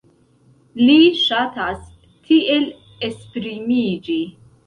[0.85, 1.83] Li ŝatas
[2.29, 2.65] tiel
[3.09, 4.19] esprimiĝi.